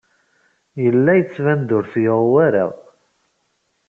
[0.83, 2.65] Yella yettban-d ur t-yuɣ wara.